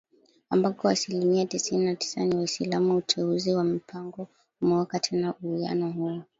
[0.49, 4.27] ambako asilimia tisini na tisa ni WaislamuUteuzi wa Mpango
[4.61, 6.21] umeweka tena uwiano huo